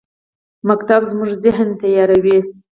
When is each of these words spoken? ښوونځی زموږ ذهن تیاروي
ښوونځی 0.67 0.97
زموږ 1.09 1.29
ذهن 1.43 1.67
تیاروي 1.81 2.39